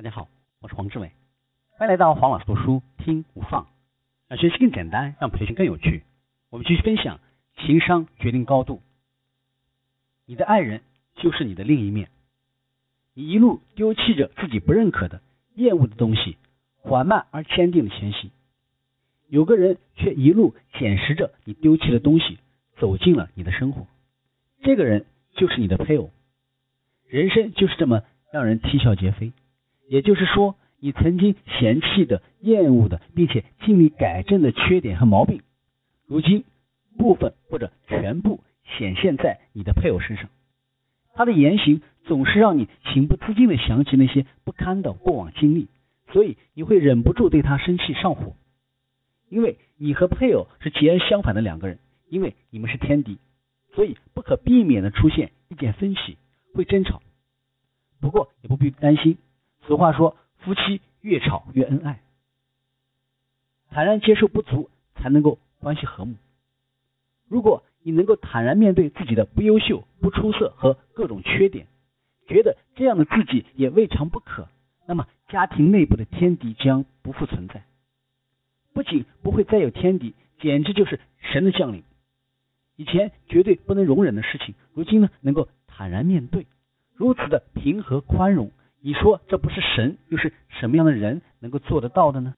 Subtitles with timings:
[0.00, 0.28] 大家好，
[0.60, 1.12] 我是黄志伟，
[1.72, 3.68] 欢迎来到黄老师读书听无放，
[4.28, 6.04] 让学习更简单，让培训更有趣。
[6.48, 7.20] 我们继续分享，
[7.58, 8.80] 情商决定高度。
[10.24, 10.80] 你的爱人
[11.16, 12.08] 就是你的另一面，
[13.12, 15.20] 你一路丢弃着自己不认可的、
[15.56, 16.38] 厌恶的东西，
[16.78, 18.30] 缓慢而坚定的前行。
[19.28, 22.38] 有个人却一路捡拾着你丢弃的东西，
[22.78, 23.86] 走进了你的生活。
[24.62, 25.04] 这个人
[25.34, 26.10] 就是你的配偶。
[27.06, 29.34] 人生就是这么让人啼笑皆非。
[29.90, 35.42] 也就是说，你曾经嫌弃的、厌恶的，并且尽力改正的缺点和毛病，
[36.06, 36.44] 如今
[36.96, 40.28] 部分或者全部显现在你的配偶身上。
[41.12, 45.66] 他的言行总是让你情不自禁的想起那些不堪的过往经历，
[46.12, 48.36] 所以你会忍不住对他生气上火。
[49.28, 53.18] 因为你和配偶是截然相反的两个人，因为你们是天敌，
[53.74, 56.16] 所以不可避免的出现意见分歧，
[56.54, 57.02] 会争吵。
[58.00, 59.18] 不过也不必担心。
[59.70, 62.00] 俗话说，夫妻越吵越恩爱。
[63.68, 66.16] 坦然接受不足，才能够关系和睦。
[67.28, 71.68] 如果你能够坦然面对自己的不优秀、不出色和各种缺点，
[72.26, 74.48] 觉得这样的自己也未尝不可，
[74.88, 77.62] 那么家庭内部的天敌将不复存在。
[78.72, 81.84] 不仅不会再有天敌，简直就是神的降临。
[82.74, 86.48] 以前绝对不能容忍的事情，如今呢能够坦然面对，
[86.96, 88.50] 如此的平和宽容。
[88.82, 92.34] 你说这不是神，又是什么样的人能够做得到的呢？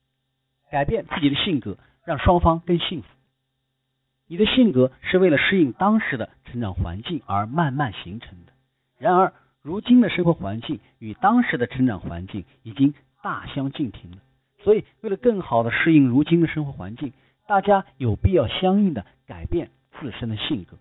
[0.71, 3.09] 改变自己的性格，让双方更幸福。
[4.27, 8.53] 你的性格是为了适应当时的成长环境而慢慢形成的。
[8.99, 14.17] 然而，如今的生活环境与当时的成长环境已经大相径庭了。
[14.65, 17.13] 所以，为了更好的适应如今的生活环境，
[17.47, 19.71] 大家有必要相应的改变
[20.01, 20.79] 自身的性格。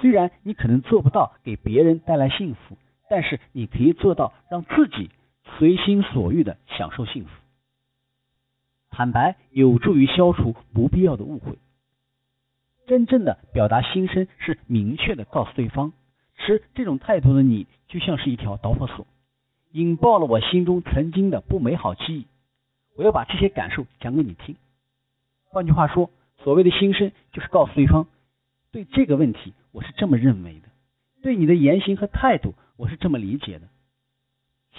[0.00, 2.76] 虽然你可能做不到给别人带来幸福。
[3.12, 5.10] 但是你可以做到让自己
[5.58, 7.30] 随心所欲的享受幸福。
[8.88, 11.58] 坦白有助于消除不必要的误会。
[12.86, 15.92] 真正的表达心声是明确的告诉对方，
[16.38, 19.06] 持这种态度的你就像是一条导火索，
[19.72, 22.26] 引爆了我心中曾经的不美好记忆。
[22.96, 24.56] 我要把这些感受讲给你听。
[25.50, 28.06] 换句话说，所谓的心声就是告诉对方，
[28.70, 30.68] 对这个问题我是这么认为的，
[31.22, 32.54] 对你的言行和态度。
[32.82, 33.68] 我是这么理解的，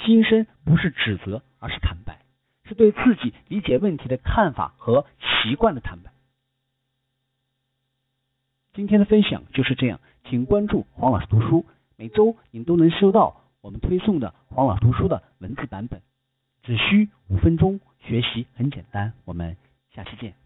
[0.03, 2.19] 心声不是指责，而是坦白，
[2.65, 6.11] 是对自己理解问题的看法和习惯的坦白。
[8.73, 11.65] 今天的分享就是这样，请关注黄老师读书，
[11.95, 16.01] 每周您都能收到我们推送的黄老师读书的文字版本，
[16.61, 19.13] 只需五分钟，学习很简单。
[19.23, 19.55] 我们
[19.95, 20.42] 下期见。